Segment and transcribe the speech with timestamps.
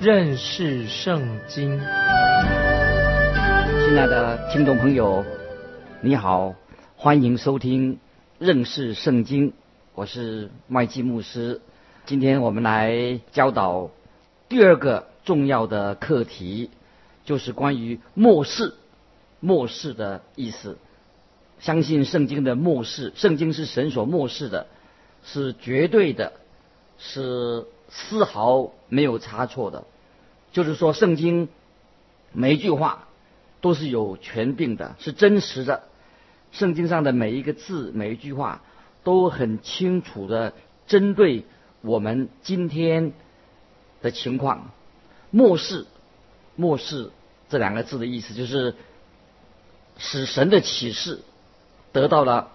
[0.00, 1.78] 认识圣经。
[3.84, 5.22] 亲爱的听众朋友，
[6.00, 6.54] 你好，
[6.96, 7.98] 欢迎收听
[8.38, 9.52] 认识圣经。
[9.94, 11.60] 我是麦基牧师。
[12.06, 13.90] 今天我们来教导
[14.48, 16.70] 第二个重要的课题，
[17.26, 18.72] 就是关于末世。
[19.38, 20.78] 末世的意思，
[21.58, 24.66] 相信圣经的末世，圣经是神所末世的，
[25.22, 26.32] 是绝对的，
[26.98, 29.84] 是丝毫没有差错的。
[30.52, 31.48] 就是说，圣经
[32.32, 33.08] 每一句话
[33.60, 35.82] 都是有权柄的，是真实的。
[36.52, 38.62] 圣经上的每一个字、每一句话
[39.04, 40.54] 都很清楚的
[40.86, 41.44] 针对
[41.82, 43.12] 我们今天
[44.00, 44.70] 的情况。
[45.30, 45.86] 末世，
[46.56, 47.10] 末世
[47.48, 48.74] 这两个字的意思就是。
[50.02, 51.20] 使神的启示
[51.92, 52.52] 得到了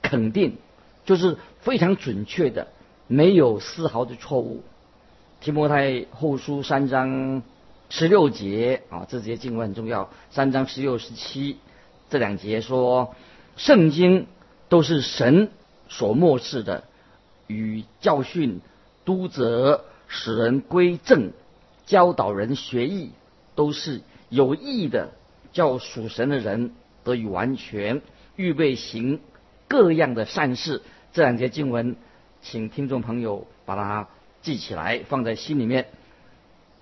[0.00, 0.56] 肯定，
[1.04, 2.68] 就是非常准确的，
[3.10, 4.62] 没有丝毫的错误。
[5.40, 7.42] 提摩太后书三章
[7.88, 10.10] 十六节啊，这节经文很重要。
[10.30, 11.56] 三章十六、十七
[12.08, 13.16] 这两节说，
[13.56, 14.28] 圣经
[14.68, 15.50] 都是神
[15.88, 16.84] 所漠视的，
[17.48, 18.60] 与教训、
[19.04, 21.32] 督责、使人归正、
[21.86, 23.10] 教导人学艺，
[23.56, 25.10] 都是有益的。
[25.52, 28.02] 叫属神的人得以完全
[28.36, 29.18] 预备行
[29.66, 30.80] 各样的善事。
[31.12, 31.96] 这两节经文，
[32.42, 34.08] 请听众朋友把它
[34.42, 35.88] 记起来，放在心里面。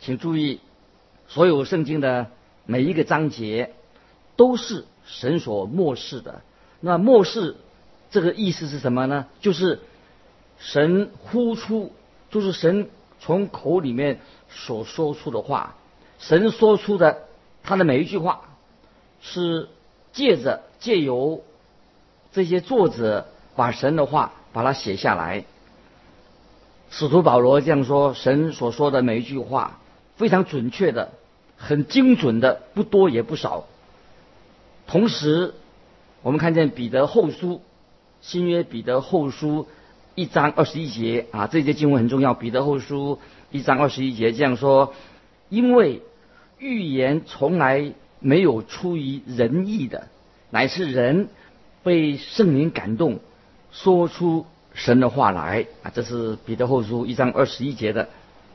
[0.00, 0.60] 请注意，
[1.26, 2.30] 所有圣经的
[2.64, 3.74] 每一个章节
[4.36, 6.42] 都是神所漠视的。
[6.80, 7.56] 那漠视
[8.10, 9.26] 这个意思是什么呢？
[9.40, 9.80] 就是
[10.58, 11.92] 神呼出，
[12.30, 12.88] 就是神
[13.20, 15.76] 从口里面所说出的话，
[16.18, 17.22] 神说出的
[17.62, 18.42] 他的每一句话。
[19.20, 19.68] 是
[20.12, 21.42] 借着借由
[22.30, 25.44] 这些作者把神的话把它写下来。
[26.90, 29.80] 使徒保罗这样说：神所说的每一句话
[30.16, 31.12] 非常准确的，
[31.56, 33.66] 很精准的，不多也不少。
[34.86, 35.54] 同时，
[36.22, 37.60] 我们看见彼得后书
[38.20, 39.68] 新约彼得后书
[40.14, 42.34] 一章二十一节啊，这节经文很重要。
[42.34, 43.18] 彼得后书
[43.50, 44.94] 一章二十一节这样说：
[45.48, 46.02] 因为
[46.58, 47.92] 预言从来。
[48.20, 50.08] 没有出于仁义的，
[50.50, 51.28] 乃是人
[51.84, 53.20] 被圣灵感动，
[53.82, 54.44] 说出
[54.74, 55.92] 神的话来啊！
[55.94, 58.08] 这是彼得后书一章二十一节的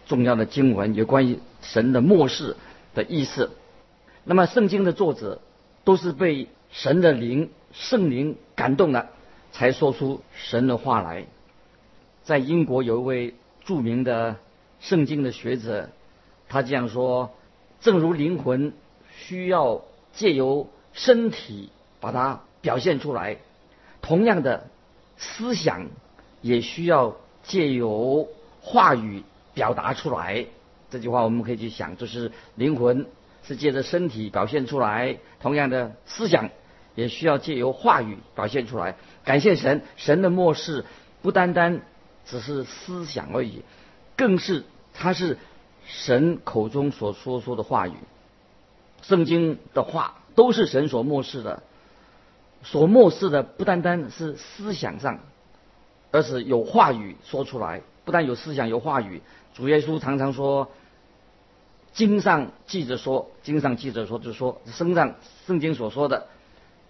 [0.06, 2.58] 重要的经文，有关于神的末世
[2.94, 3.52] 的意思。
[4.26, 5.40] 那么圣经的作者
[5.86, 9.12] 都是被神的灵、圣灵感动了，
[9.54, 11.26] 才说出神的话来。
[12.24, 14.36] 在英国有一位著名的
[14.82, 15.90] 圣经的学者，
[16.50, 17.32] 他这样说：
[17.80, 18.74] 正如灵魂。
[19.16, 21.70] 需要借由身体
[22.02, 23.38] 把它表现出来，
[24.02, 24.68] 同样的
[25.24, 25.88] 思想
[26.42, 28.28] 也需要借由
[28.62, 29.24] 话语
[29.54, 30.46] 表达出来。
[30.90, 33.08] 这句话我们可以去想，就是灵魂
[33.44, 36.50] 是借着身体表现出来，同样的思想
[36.94, 38.96] 也需要借由话语表现出来。
[39.24, 40.86] 感谢神，神的漠视
[41.22, 41.82] 不单单
[42.26, 43.64] 只是思想而已，
[44.16, 45.38] 更是它是
[45.86, 47.94] 神口中所说说的话语。
[49.02, 51.64] 圣经的话都是神所漠视的，
[52.64, 55.20] 所漠视的不单单是思想上，
[56.12, 57.82] 而是有话语说出来。
[58.06, 59.22] 不但有思想，有话语。
[59.54, 60.70] 主耶稣常常说
[61.94, 65.16] ：“经上记着说，经上记着说，就说，圣上
[65.46, 66.28] 圣经所说的，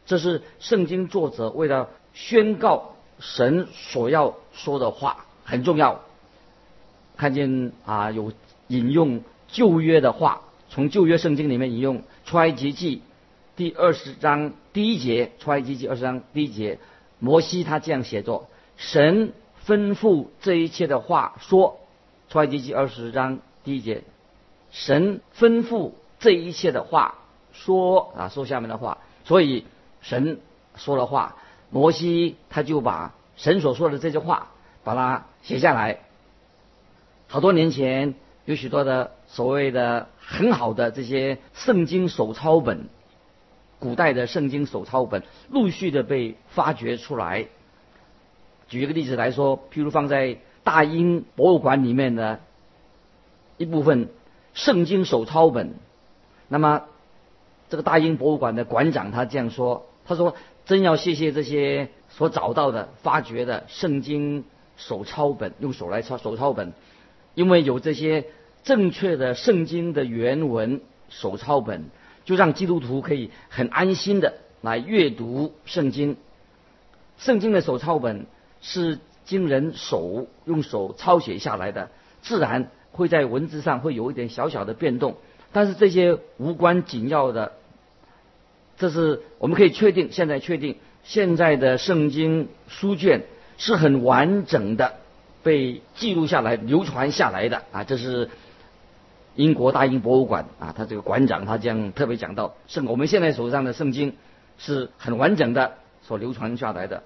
[0.05, 6.01] 这是圣经作者为了宣告神所要说的话，很重要。
[7.17, 8.31] 看见啊，有
[8.67, 13.03] 引用旧约的话。”从旧约圣经里面引用出埃及记
[13.55, 16.79] 第二十章第一节，出埃及记二十章第一节，
[17.19, 19.31] 摩西他这样写作：神
[19.65, 21.79] 吩咐这一切的话说，
[22.29, 24.03] 出埃及记二十章第一节，
[24.71, 27.15] 神吩咐这一切的话
[27.51, 29.65] 说啊，说下面的话，所以
[30.01, 30.39] 神
[30.75, 31.37] 说了话，
[31.69, 34.49] 摩西他就把神所说的这些话
[34.83, 35.99] 把它写下来。
[37.27, 38.15] 好多年前
[38.45, 40.07] 有许多的所谓的。
[40.25, 42.87] 很好的这些圣经手抄本，
[43.83, 47.47] 古代的圣经手抄本陆续的被发掘出来。
[48.69, 52.39] 举一个例子来说，譬如放在大英博物馆里面的
[53.57, 54.07] 一部分
[54.53, 55.73] 圣经手抄本，
[56.47, 56.83] 那么
[57.67, 60.33] 这个大英博物馆的馆长他这样说：“他说，
[60.65, 64.45] 真要谢谢这些所找到的、发掘的圣经
[64.77, 66.71] 手抄本，用手来抄手抄本，
[67.35, 68.23] 因为有这些。”
[68.63, 70.79] 正确的圣经的原文
[71.09, 71.89] 手抄本，
[72.25, 76.17] 就让基督徒可以很安心的来阅读圣经。
[77.17, 78.25] 圣经的手抄本
[78.61, 81.89] 是经人手用手抄写下来的，
[82.21, 85.15] 自然会在文字上会有一点小小的变动，
[85.51, 87.53] 但是这些无关紧要的，
[88.77, 93.23] 这是我们可以确定，现在确定现在的圣经书卷
[93.57, 94.95] 是很完整的
[95.43, 98.29] 被记录下来、流传下来的啊，这是
[99.35, 104.15] 英国大英博物馆啊，他这个馆长他将特别讲到，圣我们现在手上的圣经
[104.57, 107.03] 是很完整的所流传下来的，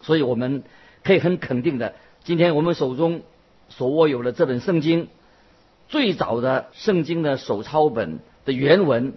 [0.00, 0.62] 所以我们
[1.04, 3.22] 可以很肯定的，今天我们手中。
[3.70, 5.08] 所握有的这本圣经，
[5.90, 9.12] 最早的圣经的手抄本的原文，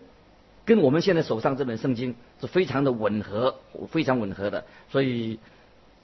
[0.66, 3.56] 跟我们现在手上这本圣经是非常的吻合，
[3.89, 4.66] 非常吻合的。
[4.89, 5.39] 所以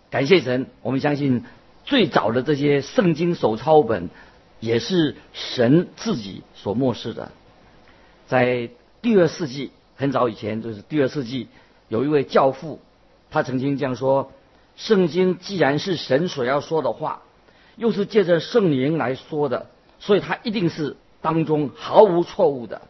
[0.10, 1.44] 感谢神，我们相信
[1.84, 4.10] 最早的这些圣经手抄本
[4.60, 7.32] 也是神自己所漠视的。
[8.28, 8.70] 在
[9.02, 11.48] 第二世纪很早以前，就是第二世纪，
[11.88, 12.80] 有一位教父，
[13.30, 14.32] 他曾经这样说：
[14.76, 17.22] 圣经既然是神所要说的话。
[17.78, 19.68] 又是借着圣灵来说的，
[20.00, 22.82] 所以他一定是当中毫无错误的。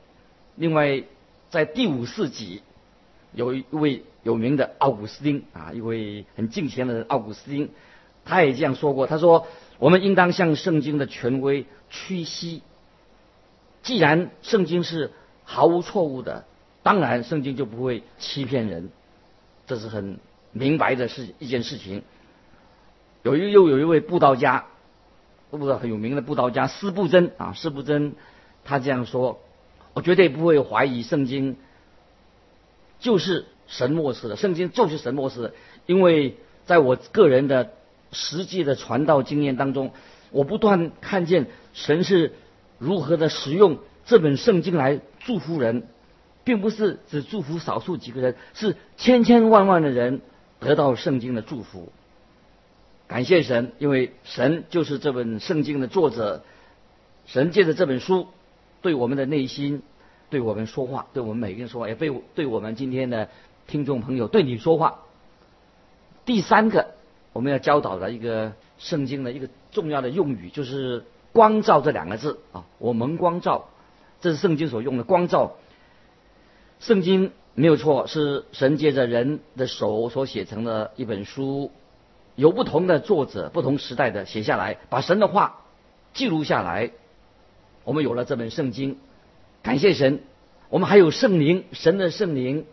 [0.56, 1.04] 另外，
[1.50, 2.62] 在第五世纪，
[3.34, 7.70] 有一位有名的奥古斯丁啊，一位很敬虔的人奥古斯丁，
[8.24, 9.08] 他也这样说过。
[9.08, 9.48] 他说
[9.80, 12.62] ：“我们应当向圣经的权威屈膝。
[13.84, 15.12] 既然圣经是
[15.44, 16.46] 毫无错误的，
[16.84, 18.90] 当然圣经就不会欺骗人，
[19.66, 20.20] 这是很
[20.52, 22.04] 明白的事一件事情。
[23.24, 24.66] 有一又有一位布道家。”
[25.50, 28.16] 不知道很有名的布道家施布真啊，施布真
[28.66, 29.40] 他这样说
[29.96, 31.56] ：“我绝对不会怀疑圣经
[33.00, 35.54] 就是神默示的，圣经就是神默示的，
[35.86, 36.36] 因为
[36.66, 37.72] 在我个人的
[38.12, 39.92] 实际的传道经验当中，
[40.32, 42.34] 我不断看见神是
[42.78, 45.88] 如何的使用这本圣经来祝福人，
[46.44, 50.22] 并不是只祝福少数几个人，是千千万万的人
[50.60, 51.92] 得到圣经的祝福。”
[53.08, 56.44] 感谢神，因为神就是这本圣经的作者。
[57.26, 58.28] 神借着这本书，
[58.82, 59.82] 对我们的内心，
[60.30, 63.30] 对我们说话，对我们每个人说话，也对对我们今天的
[63.66, 65.00] 听众朋友对你说话。
[66.26, 66.96] 第三个，
[67.38, 72.66] 我们要教导的一个圣经的一个重要的用语，就是“光照”这两个字啊。
[72.80, 73.66] 我蒙光照，
[74.22, 75.58] 这是圣经所用的“光照”。
[76.82, 81.70] 圣经没有错，是神借着人的手所写成的一本书。
[82.34, 85.62] 有不同的作者，不同时代的写下来，把神的话
[86.16, 86.90] 记录下来。
[87.84, 88.98] 我们有了这本圣经，
[89.62, 90.22] 感谢神。
[90.70, 92.66] 我们还有圣灵，神的圣灵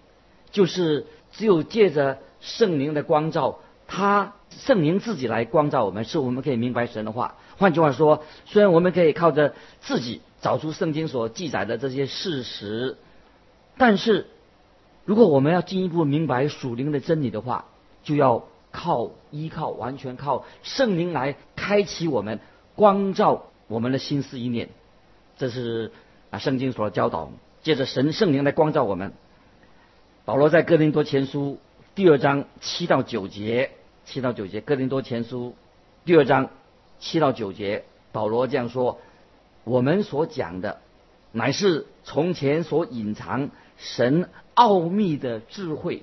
[0.52, 7.36] 就是只有借着圣灵的光照，他圣灵自己来光照我们，是我们可以明白神的话。
[7.58, 12.96] 换句话说，虽然我们可以靠着自己找出圣经所记载的这些事实，
[13.76, 14.26] 但是
[15.04, 17.66] 如果我们要进一步明白属灵的真理的话，
[18.02, 18.44] 就要。
[18.76, 22.40] 靠依靠，完全靠圣灵来开启我们，
[22.74, 24.68] 光照我们的心思意念。
[25.38, 25.92] 这是
[26.30, 27.30] 啊，圣经所教导。
[27.62, 29.12] 借着神圣灵来光照我们。
[30.24, 31.60] 保罗在哥林多前书
[31.94, 33.70] 第二章七到九节，
[34.04, 35.54] 七到九节，哥林多前书
[36.04, 36.50] 第二章
[36.98, 38.98] 七到九节，保罗这样说：
[39.64, 40.80] 我们所讲的，
[41.32, 46.02] 乃是从前所隐藏神奥秘的智慧。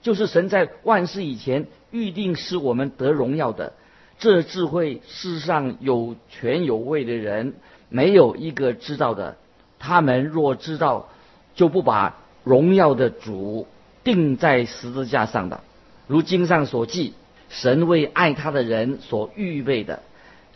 [0.00, 3.72] 就是神在万事以前预定使我们得荣耀的，
[4.18, 7.54] 这智慧世上有权有位的人
[7.88, 9.36] 没有一个知道的。
[9.80, 11.08] 他们若知道，
[11.54, 13.66] 就不把荣耀的主
[14.04, 15.62] 钉在十字架上的。
[16.06, 17.14] 如经上所记，
[17.48, 20.02] 神为爱他的人所预备的，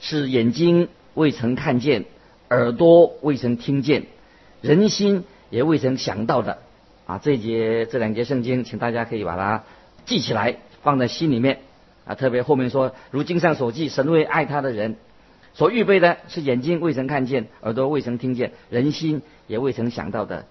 [0.01, 2.05] 是眼睛未曾看见，
[2.51, 4.05] 耳朵未曾听见，
[4.61, 6.59] 人心也未曾想到的。
[7.07, 9.65] 啊，这节这两节圣经，请大家可以把它
[10.05, 11.59] 记起来，放在心里面。
[12.05, 14.97] 啊，特别后面说，如经上所记，神为爱他的人
[15.55, 20.47] 所预备的，是眼睛未曾看见，耳朵未曾听见，人心也未曾想到的。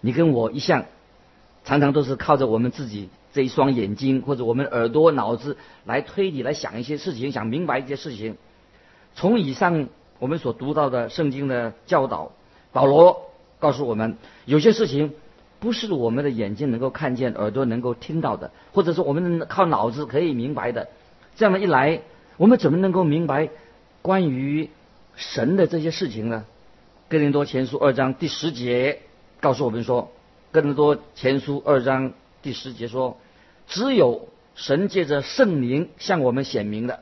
[0.00, 0.86] 你跟我一向，
[1.64, 8.36] 常常都是靠着我们自己这一双眼睛，或者我们耳朵、脑子来推理、来想一些事情，想明白一些事情。
[9.14, 9.88] 从以上
[10.18, 12.32] 我们所读到的圣经的教导，
[12.72, 13.28] 保罗
[13.58, 14.16] 告诉我们，
[14.46, 15.12] 有些事情。
[15.58, 20.86] 不是我们的眼睛能够看见、耳朵能够听到的，或者说我们靠脑子可以明白的。
[21.34, 22.02] 这样一来，
[22.36, 23.48] 我们怎么能够明白
[24.02, 24.68] 关于
[25.16, 26.44] 神的这些事情呢？
[27.08, 29.00] 哥林多前书二章第十节
[29.40, 30.12] 告诉我们说：
[30.52, 32.12] 哥林多前书二章
[32.42, 33.16] 第十节说，
[33.66, 37.00] 只有神借着圣灵向我们显明的，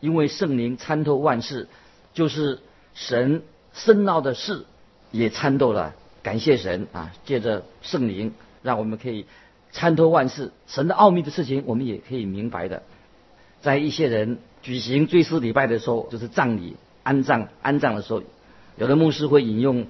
[0.00, 1.68] 因为圣灵参透万事，
[2.14, 2.60] 就是
[2.94, 3.42] 神
[3.72, 4.64] 深奥的事
[5.10, 5.94] 也参透了。
[6.22, 7.12] 感谢神啊！
[7.24, 9.26] 借着圣灵，让我们可以
[9.70, 12.82] 参透万事，神的奥秘的事情，我们也可以明白的。
[13.62, 18.24] 在一些人举行追思礼拜的时候，就是葬礼安葬安葬的时候，
[18.76, 19.86] 有的牧师会引用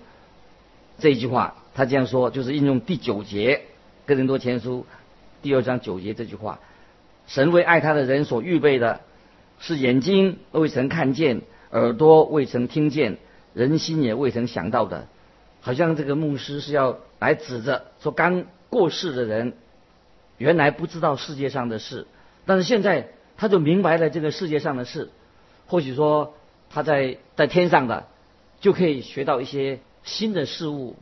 [0.99, 3.63] 这一句话，他这样说，就是应用第九节
[4.09, 4.81] 《哥林多前书》
[5.47, 6.59] 第二章九节这句话
[7.29, 9.03] ：“神为爱他的人所预备的，
[9.61, 13.19] 是眼睛未曾看见，耳朵未曾听见，
[13.55, 15.07] 人心也未曾想到的。”
[15.63, 19.53] 好像这个牧师是要来指着说，刚过世的人
[20.37, 22.09] 原来不知道世界上的事，
[22.45, 25.11] 但是现在他就明白了这个世界上的事。
[25.69, 26.35] 或许说
[26.71, 28.09] 他在在天上的
[28.61, 30.97] 就可以学到一些新的事物。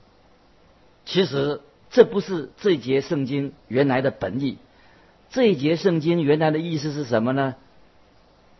[1.07, 1.63] 其实
[1.95, 4.59] 这不是这一节圣经原来的本意。
[5.31, 7.55] 这一节圣经原来的意思是什么呢？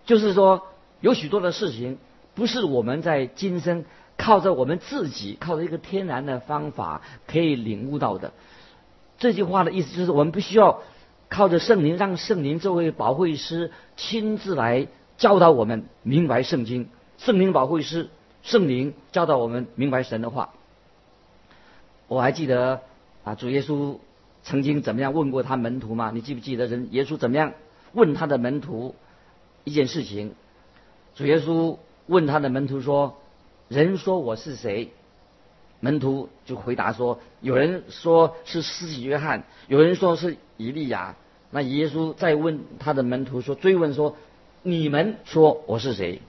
[0.07, 0.63] 就是说
[1.01, 1.99] 有许多的事情
[2.35, 3.85] 不是我们在今生。
[4.17, 8.33] 靠着我们自己，靠着一个天然的方法可以领悟到的。
[9.19, 10.83] 这句话的意思就是，我们必须要
[11.29, 14.87] 靠着圣灵，让圣灵这位保惠师亲自来
[15.19, 16.89] 教导我们明白圣经。
[17.19, 18.09] 圣灵保惠师，
[18.45, 20.55] 圣灵教导我们明白神的话。
[22.07, 22.83] 我还记得
[23.25, 23.99] 啊，主耶稣
[24.43, 26.13] 曾经怎么样问过他门徒吗？
[26.15, 27.55] 你记不记得人耶稣怎么样
[27.93, 28.95] 问他的门徒
[29.65, 30.33] 一件事情？
[31.15, 33.17] 主耶稣问他的门徒说。
[33.67, 34.91] 人说我是谁？
[35.81, 41.17] 门徒就回答说：有人说是施洗约翰，有人说是以利亚。
[41.51, 44.17] 那耶稣再问他的门徒说：追问说，
[44.63, 46.21] 你们说我是谁？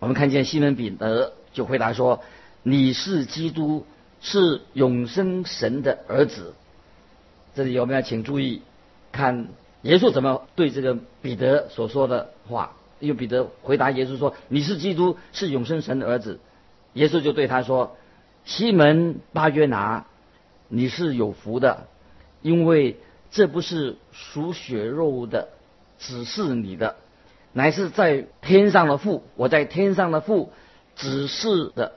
[0.00, 2.20] 我们看见西门彼得就回答说：
[2.64, 3.86] 你是基督，
[4.20, 6.54] 是永生神的儿子。
[7.54, 8.62] 这里有没有请注意
[9.12, 9.48] 看
[9.82, 12.72] 耶稣怎么对这个彼得所说的话？
[13.00, 16.38] 因为彼得回答耶稣说：你是基督，是永生神的儿子。
[16.92, 17.96] 耶稣就对他说
[18.44, 20.04] ：“西门巴约拿，
[20.68, 21.86] 你是有福的，
[22.42, 22.98] 因为
[23.30, 25.48] 这不是属血肉的
[25.98, 26.96] 指示你的，
[27.54, 29.22] 乃是在天上的父。
[29.36, 30.52] 我在天上的父
[30.94, 31.92] 指示的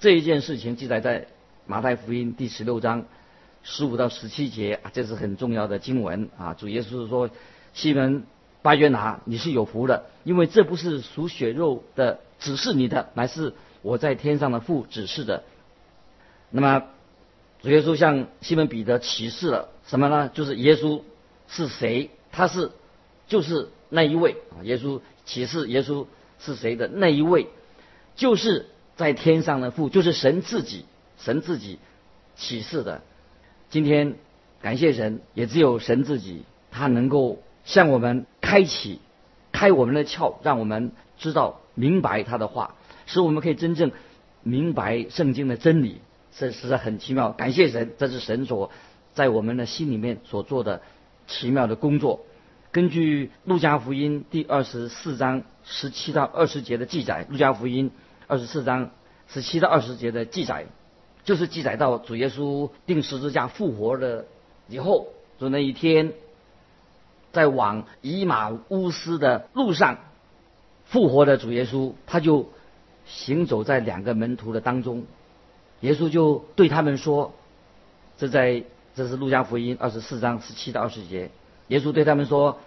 [0.00, 1.26] 这一件事情，记载在
[1.66, 3.06] 马太福音第十六章
[3.62, 6.54] 十五到十七节，这是很重要的经文啊。
[6.54, 7.30] 主耶稣说：
[7.74, 8.24] 西门
[8.62, 15.44] 巴约拿，你是有福的，因为这不是属血肉的指示你的，乃是。”我在天上的父指示的，
[16.50, 16.82] 那么
[17.62, 20.28] 主耶稣向西门彼得启示了什么呢？
[20.34, 21.02] 就是耶稣
[21.46, 22.10] 是谁？
[22.32, 22.72] 他是
[23.28, 24.64] 就是那一位啊！
[24.64, 26.06] 耶稣启示耶稣
[26.40, 27.46] 是谁的那一位，
[28.16, 28.66] 就是
[28.98, 30.84] 在天上的父，就是神自己，
[31.18, 31.78] 神自己
[32.34, 33.00] 启示的。
[33.70, 34.16] 今天
[34.60, 39.00] 感谢神，也只有神自己，他能够向我们开启、
[39.52, 42.74] 开我们的窍，让我们知道明白他的话。
[43.06, 43.92] 使我们可以真正
[44.42, 46.00] 明白圣经的真理，
[46.36, 47.30] 这实在很奇妙。
[47.30, 48.72] 感谢神，这是神所
[49.14, 50.82] 在我们的心里面所做的
[51.28, 52.26] 奇妙的工作。
[52.72, 57.92] 根据路加福音第二十四章十七到二十节的记载，路加福音
[58.28, 58.90] 二十四章
[59.26, 60.66] 十七到二十节的记载，
[61.24, 64.24] 就是记载到主耶稣定十字架复活了
[64.68, 65.08] 以后，
[65.40, 66.12] 就那一天，
[67.32, 69.98] 在往以马乌斯的路上
[70.84, 72.48] 复活的主耶稣，他就。
[73.10, 75.06] 行走在两个门徒的当中，
[75.80, 77.32] 耶稣就对他们说
[78.18, 81.30] ：“这在这是路加福音二十四章十七到二十节。”
[81.68, 82.58] 耶稣对他们说：“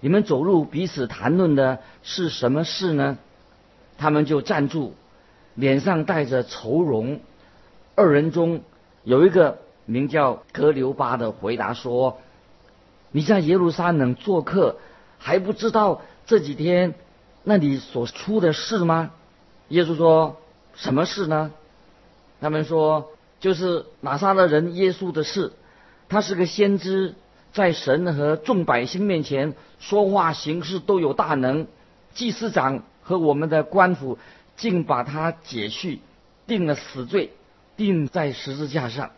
[0.00, 3.16] 你们走路彼此谈论的是什么事呢？”
[3.96, 4.92] 他们就站住，
[5.56, 7.18] 脸上带着愁容。
[7.96, 8.60] 二人中
[9.02, 12.18] 有一个名叫格留巴的回答说
[13.10, 14.76] ：“你在耶路撒冷做客，
[15.18, 16.94] 还不知道这几天
[17.42, 19.10] 那里所出的事吗？”
[19.68, 20.36] 耶稣说
[20.76, 21.50] ：“什么事呢？”
[22.40, 23.10] 他们说
[23.40, 25.52] ：“就是玛撒勒人耶稣的事。
[26.08, 27.14] 他是个先知，
[27.52, 31.66] 在神和众百姓面前说话行事都有大能。
[32.14, 34.18] 祭司长和我们的官府
[34.56, 36.00] 竟把他解去，
[36.46, 37.32] 定了死罪，
[37.76, 39.10] 钉在十字架上。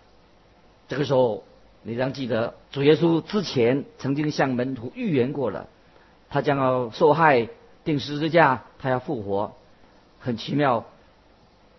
[0.88, 1.44] 这个时候，
[1.82, 5.68] 你将记得主耶稣之前曾经向门徒预言过了，
[6.28, 7.48] 他将要受害，
[7.84, 9.54] 钉十字架，他要复活。”
[10.20, 10.84] 很奇妙，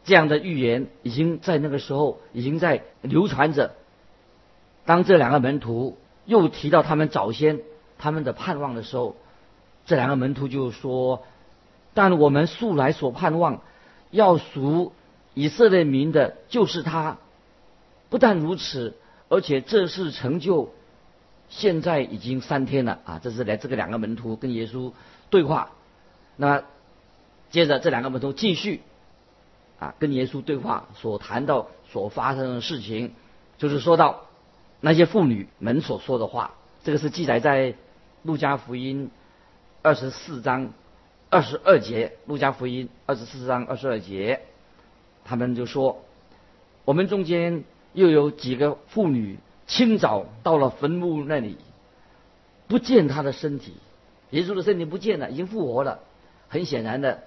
[0.06, 3.76] 这样的预言已经在那个时候已经在流传着。
[4.86, 7.60] 当这两个门徒又提到他们早先
[7.98, 9.18] 他们的盼望的时候，
[9.86, 11.24] 这两个门徒就说
[11.94, 13.62] ：“但我们素来所盼望
[14.12, 14.94] 要赎
[15.34, 17.18] 以色列民的，就是他。
[18.10, 18.96] 不但如此，
[19.30, 20.74] 而且这是成就，
[21.50, 23.20] 现在已经三天了啊！
[23.22, 24.94] 这是来这个两个门徒跟耶稣
[25.30, 25.72] 对话，
[26.36, 26.64] 那。”
[27.52, 28.84] 接着，这两个门徒继续
[29.80, 33.16] 啊跟耶稣对话，所谈到所发生的事情，
[33.58, 34.26] 就是说到
[34.82, 36.54] 那些妇女们所说的话。
[36.84, 37.74] 这个是记载在
[38.22, 39.10] 路加福音
[39.82, 40.70] 二十四章
[41.30, 42.14] 二十二节。
[42.26, 44.42] 路加福音二十四章二十二节，
[45.24, 46.04] 他们就说
[46.86, 51.58] ：“我们中间又有几个妇女，清早到了坟墓那里，
[52.68, 53.74] 不见他的身体，
[54.32, 56.00] 耶稣的身体不见了，已经复活了。
[56.48, 57.24] 很显然的，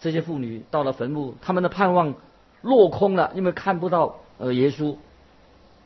[0.00, 2.14] 这些妇女到了坟墓，他们的盼望
[2.62, 4.96] 落空了，因为看不到呃耶稣，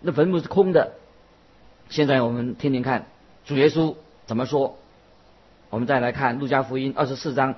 [0.01, 0.93] 那坟墓是空的。
[1.91, 3.07] 现在我们听听看，
[3.45, 4.79] 主耶稣怎么说？
[5.71, 7.55] 我们再来看路加福音二十四章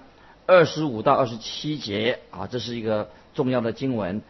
[0.46, 4.20] 二十五到二十七节啊，这是一个重要的经文。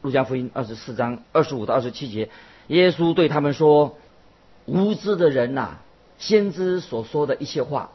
[0.00, 2.30] 路加福音二十四章二十五到二十七节，
[2.68, 3.98] 耶稣对他们说
[4.64, 5.76] ：“无知的人呐，
[6.18, 7.90] 先知所说的一切话，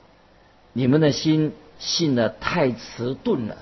[0.73, 3.57] 你们的心信的太迟钝了。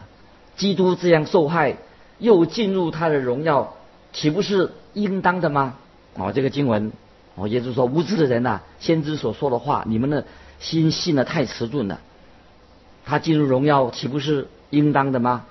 [0.58, 1.77] 基督这样受害，
[2.20, 3.75] 又进入他的荣耀，
[4.12, 5.75] 岂不是应当的吗？”
[6.18, 6.92] 啊，这个经文，
[7.36, 10.25] 哦，耶稣说：“无知的人呐，先知所说的话，你们的
[10.60, 12.00] 心信的太迟钝了。
[13.06, 15.46] 他进入荣耀，岂不是应当的吗？”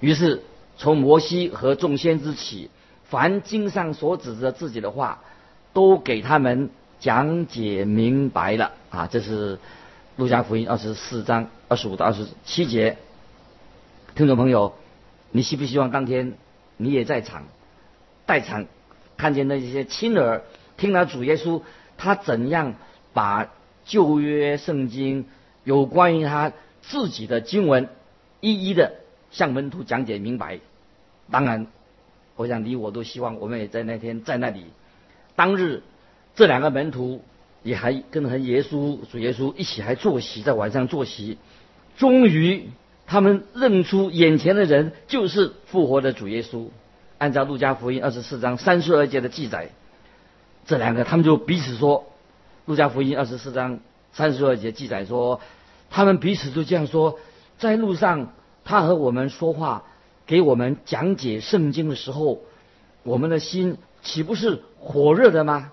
[0.00, 0.42] 于是。
[0.78, 2.70] 从摩西和众先知起，
[3.10, 5.20] 凡经上所指着自己的话，
[5.74, 6.70] 都给他们
[7.00, 9.06] 讲解明白了啊！
[9.06, 9.58] 这是
[10.16, 12.96] 路加福音二十四章二十五到二十七节。
[14.14, 14.72] 听众朋友，
[15.32, 16.32] 你希不希望当天
[16.78, 17.44] 你也在场，
[18.26, 18.64] 在场
[19.18, 20.44] 看见那些亲耳
[20.78, 21.60] 听了主耶稣
[21.98, 22.72] 他怎样
[23.12, 23.48] 把
[23.90, 25.26] 旧约圣经
[25.64, 27.88] 有关于他自己的经文
[28.40, 28.92] 一一的
[29.32, 30.60] 向门徒讲解明白？
[31.28, 31.66] 当然，
[32.36, 34.66] 我想你我都希望我们也在那天在那里。
[35.34, 35.82] 当日，
[36.36, 37.24] 这两个门徒
[37.64, 41.36] 也还跟和耶稣主耶稣一起还坐席，在晚上坐席。
[41.96, 42.70] 终于，
[43.06, 46.68] 他们认出眼前的人就是复活的主耶稣。
[47.18, 49.70] 按照路加福音二十四章三十二节的记载，
[50.64, 52.09] 这两个他们就彼此说：
[52.70, 53.80] 路加福音二十四章
[54.12, 55.40] 三十二节记载说，
[55.90, 57.18] 他们彼此就这样说：
[57.58, 58.32] 在路上，
[58.64, 59.82] 他和我们说话。
[60.24, 62.38] 给我们讲解圣经的时候，
[63.02, 65.72] 我们的心岂不是火热的吗？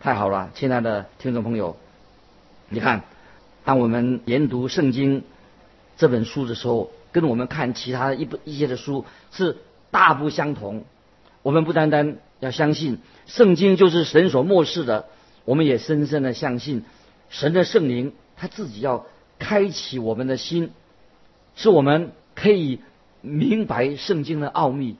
[0.00, 1.76] 太好了，亲爱的听众朋友，
[2.68, 3.04] 你看，
[3.64, 5.22] 当我们研读圣经
[5.96, 9.58] 这本书的时候，跟我们看其他一一些的书是
[9.92, 10.82] 大不相同。
[11.42, 15.06] 我们不单单要相信圣经就是神所漠视的，
[15.44, 16.84] 我们也深深的相信
[17.28, 19.06] 神的圣灵他自己要
[19.38, 20.70] 开启我们的心，
[21.56, 22.80] 使我们可以。
[23.22, 24.96] 明白圣经的奥秘，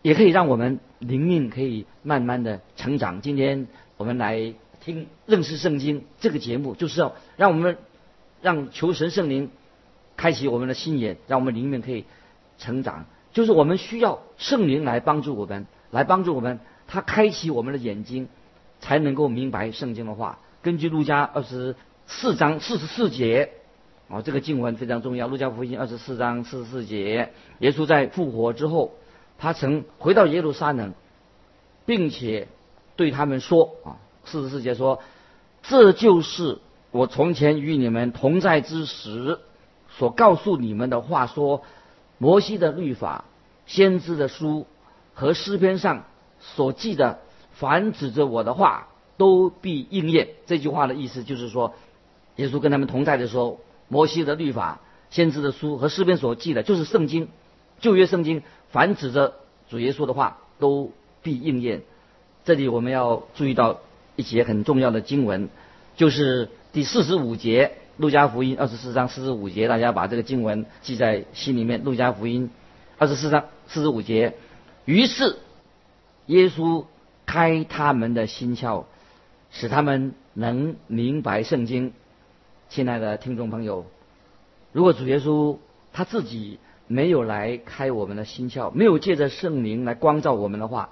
[0.00, 3.20] 也可以让我们灵命可以慢慢的成长。
[3.20, 3.66] 今天
[3.98, 7.76] 我们来听认识圣经这个节目，就是要让我们
[8.40, 9.50] 让求神圣灵
[10.16, 12.06] 开启我们的心眼，让我们灵命可以
[12.56, 13.04] 成长。
[13.34, 18.28] 就是我们需要圣灵来帮助我们，来帮助我们，他开启我们的眼睛，
[18.80, 20.38] 才能够明白圣经的话。
[20.62, 23.52] 根据路加二十四章四十四节。
[24.10, 25.26] 啊，这个经文非常重要。
[25.26, 28.94] 路加福音二十四章四十四节，耶稣在复活之后，
[29.36, 30.94] 他曾回到耶路撒冷，
[31.84, 32.48] 并且
[32.96, 35.02] 对他们说：“啊，四十四节说，
[35.62, 36.56] 这就是
[36.90, 39.40] 我从前与你们同在之时
[39.90, 41.26] 所告诉你们的话。
[41.26, 41.62] 说
[42.16, 43.26] 摩西的律法、
[43.66, 44.66] 先知的书
[45.12, 46.04] 和诗篇上
[46.40, 47.18] 所记的，
[47.58, 51.74] 凡指着我的话，都必应验。”这句话的意思就是说，
[52.36, 53.60] 耶稣跟他们同在的时候。
[53.90, 57.28] 摩西的律法、先知的书和诗篇所记的，就是圣经，
[57.80, 59.32] 旧约圣经，凡指着
[59.70, 60.92] 主耶稣的话，都
[61.22, 61.80] 必应验。
[62.44, 63.78] 这里我们要注意到
[64.14, 65.48] 一节很重要的经文，
[65.96, 71.82] 就是第四十五节，路加福音二十四章四十五节，大家把这个经文记在心里面。
[71.82, 72.50] 路加福音
[72.98, 74.34] 二十四章四十五节，
[74.84, 75.38] 于是
[76.26, 76.84] 耶稣
[77.28, 78.84] 开他们的心窍，
[79.50, 81.92] 使他们能明白圣经。
[82.70, 83.84] 亲爱的听众朋友，
[84.72, 85.58] 如果主耶稣
[85.92, 90.88] 他自己没有来开我们的心窍，没有借着圣灵来光照我们的话，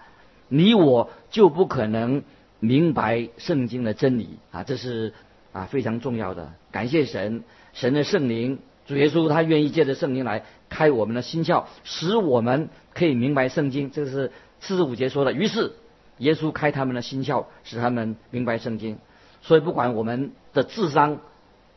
[0.49, 2.22] 你我就不可能
[2.61, 4.62] 明白圣经的真理啊！
[4.62, 5.14] 这是
[5.53, 6.53] 啊非常重要的。
[6.70, 13.90] 感谢神，神的圣灵，主耶稣他愿意借着圣灵来开我们的心窍，使我们可以明白圣经。
[13.90, 15.33] 这是四十五节说的。
[15.33, 15.72] 于是
[16.19, 18.99] 耶稣开他们的心窍，使他们明白圣经。
[19.43, 21.19] 所以不管我们的智商。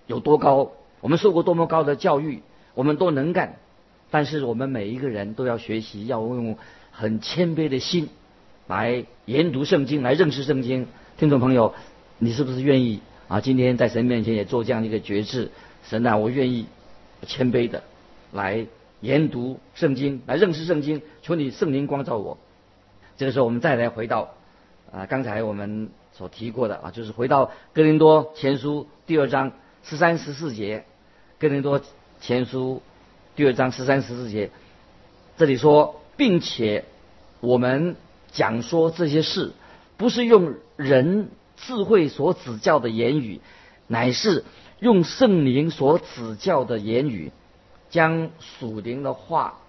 [0.08, 0.71] 有多高？
[1.02, 2.41] 我们受过多么高的教育？
[2.73, 3.58] 我们多能干？
[4.10, 6.58] 但是我们每一个人都要学习，要用
[6.91, 8.10] 很谦卑的心
[8.65, 10.88] 来研读圣经，来认识圣经。
[11.19, 11.75] 听众朋友，
[12.17, 13.39] 你是不是愿意啊？
[13.39, 15.52] 今天在神面前也做这样的一个决志？
[15.84, 16.65] 神啊，我愿意
[17.28, 17.84] 谦卑的
[18.32, 18.65] 来
[19.02, 21.04] 研读圣经，来认识圣经。
[21.21, 22.39] 求你圣灵光照我。
[23.19, 24.29] 这个时候，我们再来回到
[24.93, 29.51] 啊，刚才我们所提过的啊，就是回到哥林多前书第二章。
[29.84, 30.86] 十三十四节，
[31.38, 31.82] 哥林多
[32.21, 32.82] 前书
[33.36, 34.51] 第二章十三十四节，
[35.38, 36.86] 这里说并且
[37.41, 37.97] 我们
[38.32, 39.51] 讲说这些事，
[39.97, 43.41] 不是用人智慧所指教的言语，
[43.88, 44.45] 乃是
[44.79, 47.32] 用圣灵所指教的言语，
[47.89, 49.60] 将属灵的话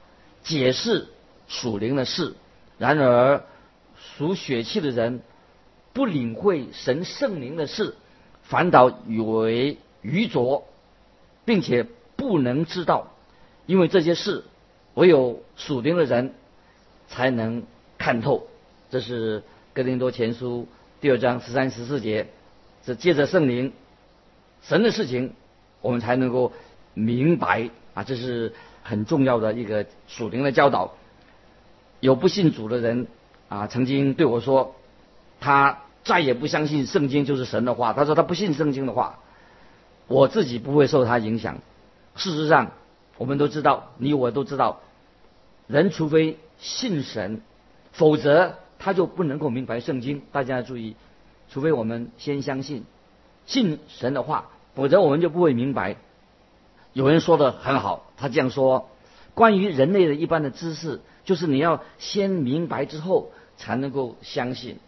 [0.45, 1.09] 解释
[1.49, 2.35] 属灵的事。
[2.81, 3.45] 然而，
[4.17, 5.21] 属血气的人
[5.93, 7.95] 不领会神圣灵的事，
[8.43, 10.67] 反倒以为愚拙，
[11.45, 11.85] 并且
[12.17, 13.09] 不能知道，
[13.67, 14.45] 因为这些事
[14.95, 16.33] 唯有属灵的人
[17.07, 17.65] 才能
[17.99, 18.47] 看透。
[18.89, 19.43] 这是
[19.75, 20.67] 哥林多前书
[21.03, 22.29] 第二章十三十四节，
[22.87, 23.75] 是借着圣灵
[24.63, 25.35] 神的事情，
[25.83, 26.55] 我们才能够
[26.95, 30.95] 明白啊，这是很重要的一个属灵的教导。
[32.01, 33.07] 有不信主的人
[33.49, 34.75] 啊，曾经对我说，
[35.39, 37.93] 他再也不相信圣经就是神的话。
[37.93, 39.19] 他说他不信圣经的话，
[40.07, 41.59] 我自己不会受他影响。
[42.17, 42.73] 事实上，
[43.19, 44.81] 我们都知道，你我都知道，
[45.67, 47.43] 人除非信神，
[47.93, 50.23] 否则他就不能够明白圣经。
[50.33, 50.97] 大家要注意，
[51.51, 52.85] 除非我们先相信
[53.45, 55.97] 信神的话，否则我们就不会明白。
[56.95, 58.89] 有人说的很好，他这样说：
[59.35, 61.01] 关于人类的一般的知识。
[61.25, 64.79] 就是你要先明白之后才能够相信，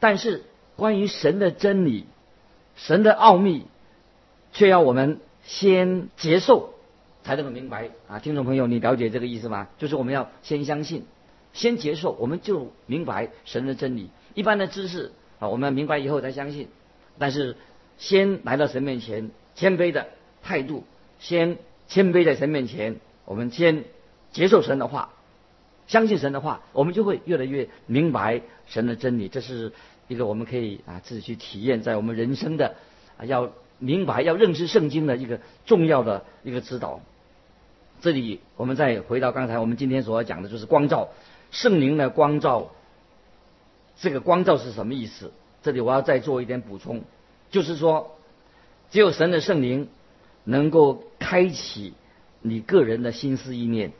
[0.00, 0.44] 但是
[0.76, 2.06] 关于神的真理、
[2.74, 3.66] 神的奥秘，
[4.52, 6.74] 却要我们先接受
[7.22, 8.18] 才能够明白啊！
[8.18, 9.68] 听众朋友，你了解这个意思吗？
[9.78, 11.04] 就是我们要先相信，
[11.52, 14.10] 先接受，我们就明白神的真理。
[14.34, 16.68] 一般的知识啊，我们明白以后才相信，
[17.18, 17.56] 但是
[17.98, 20.08] 先来到神面前，谦卑的
[20.42, 20.84] 态度，
[21.18, 23.84] 先谦卑在神面前，我们先
[24.32, 25.10] 接受神的话。
[25.86, 29.28] 相信神的话，我们就会越来越明白神的真理。
[29.28, 29.72] 这是
[30.08, 32.76] 一个我们可以啊自己去体验，在我们人生的
[33.18, 37.00] 啊要明白、要认识圣经的一个重要的一个指导。
[38.00, 41.08] 这里我们再回到刚才我们今天所要讲的，就是光照
[41.50, 42.70] 圣灵的光照。
[43.96, 45.32] 这个光照是什么意思？
[45.62, 47.02] 这里我要再做一点补充，
[47.50, 48.18] 就是说，
[48.90, 49.88] 只有神的圣灵
[50.42, 51.94] 能够开启
[52.42, 53.92] 你个人的心思意念。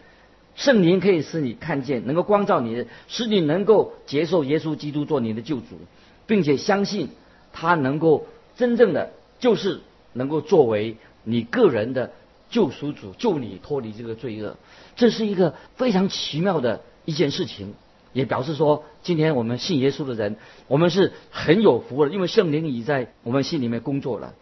[0.54, 5.78] 圣灵可以使你看见，能够光照你，使你能够接受耶稣基督做你的救主，
[6.26, 7.08] 并且相信
[7.52, 9.80] 他能够真正的就是
[10.12, 12.12] 能够作为你个人的
[12.50, 14.56] 救赎主，救你脱离这个罪恶。
[14.94, 17.74] 这是一个非常奇妙的一件事情，
[18.12, 20.36] 也表示说，今天我们信耶稣的人，
[20.68, 24.34] 我们是很有福的，因为圣灵已在我们心里面工作了。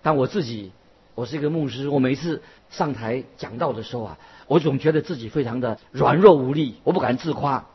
[0.00, 0.72] 但我自己，
[1.14, 4.18] 我是一个牧师，我每次上台讲道的时候啊。
[4.46, 7.66] 我总觉得自己非常的软弱无力，我不敢自夸，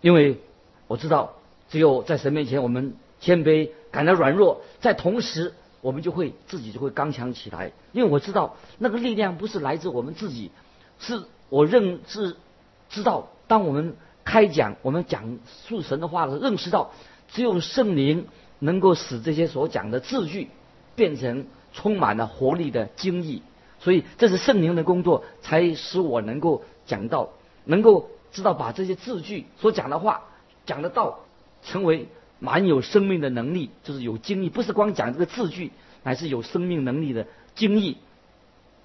[0.00, 0.40] 因为
[0.88, 1.34] 我知道，
[1.70, 7.70] 只有在神面前我们谦卑，感到软弱，在同时我们就会自己就会刚强起来。
[7.92, 10.50] 因为我知道那个力量不是来自我们自己，
[10.98, 12.36] 是我认知
[12.90, 16.90] 知道，当我们开讲，我们讲述神的话的时候，认识到
[17.28, 18.26] 只有圣灵
[18.58, 20.48] 能够使这些所讲的字句
[20.96, 23.42] 变成充满了活力的精益。
[23.80, 27.28] 所以这是圣灵的工作，才使我能够讲到，
[27.66, 30.22] 能够知道把这些字句所讲的话
[30.64, 31.18] 讲得到，
[31.62, 32.08] 成为
[32.38, 35.70] 蛮有生命的能力，就是有精益，不是光讲这个字句，
[36.02, 37.98] 乃是有生命能力的精益。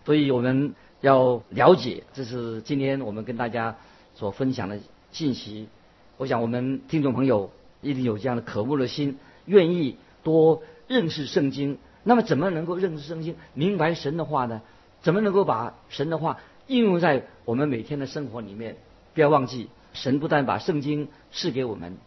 [0.04, 3.78] 所以我们要了解，这是今天我们跟大家
[4.16, 4.80] 所分享的
[5.14, 5.70] 信息。
[6.18, 11.78] 我想我们听众朋友一定有这样的渴慕的心，愿意多认识圣经。
[12.04, 14.62] 那么怎么能够认识圣经，明白神的话呢？
[15.02, 18.76] 怎么能够把神的话应用在我们每天的生活里面？
[19.14, 21.98] 不要忘记，神不但把圣经赐给我们，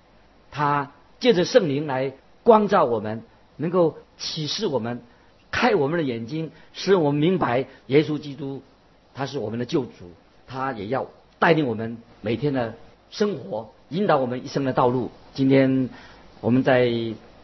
[0.51, 3.23] 他借着圣灵来光照我们，
[3.57, 5.03] 能够启示我们，
[5.51, 8.63] 开我们的眼睛，使我们明白耶稣基督
[9.15, 10.11] 他是我们的救主，
[10.47, 11.07] 他也要
[11.39, 12.75] 带领我们每天的
[13.11, 15.11] 生活，引导我们一生的道路。
[15.35, 15.89] 今天
[16.41, 16.91] 我们在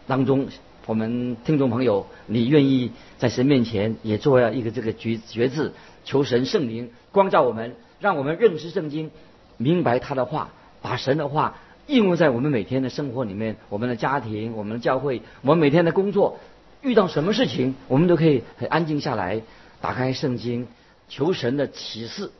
[0.07, 0.49] 当中。
[0.89, 5.73] 我们听众朋友，你愿意在神面前也做一个这个决决志，
[6.03, 9.11] 求神圣灵光照我们，让我们认识圣经，
[9.59, 10.49] 明白他的话，
[10.81, 16.39] 把神的话应用在我们每天的生活里面，我们的家庭、我们的教会、我们每天的工作，
[16.81, 19.43] 遇到什么事情，我们都可以很安静下来，
[19.83, 20.69] 打开圣经，
[21.11, 22.31] 求神的启示，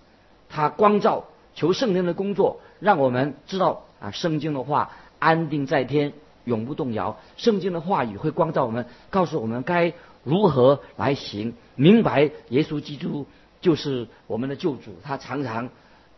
[0.49, 6.15] 他光照，求圣灵的工作，让我们知道啊，圣经的话安定在天。
[6.49, 9.93] 永不动摇，圣经的话语会光照我们，告诉我们该
[10.25, 11.55] 如何来行。
[11.77, 13.27] 明白耶稣基督
[13.61, 15.69] 就是我们的救主，他常常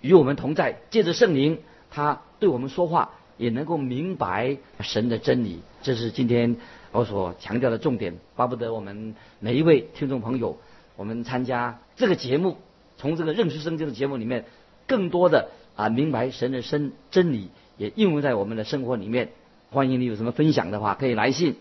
[0.01, 0.77] 与我们同在。
[0.91, 1.59] 借着圣灵，
[1.91, 5.61] 他对我们说话，也能够明白神的真理。
[5.83, 6.57] 这是今天
[6.93, 8.17] 我所强调的重点。
[8.37, 10.57] 巴不得我们每一位听众朋友，
[10.97, 12.57] 我们参加这个节目，
[12.97, 14.47] 从这个认识圣经的节目里面，
[14.87, 15.51] 更多的。
[15.77, 19.31] 啊明白神的真真理，也应用在我们的生活里面。
[19.73, 21.57] 欢迎你有什么分享的话，可以来信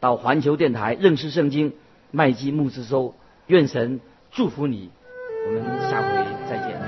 [0.00, 1.74] 到环球电台认识圣经
[2.10, 3.14] 麦基牧师收。
[3.46, 4.00] 愿神
[4.32, 4.90] 祝福你，
[5.46, 6.81] 我们下回再见。